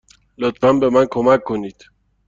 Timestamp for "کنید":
1.43-1.85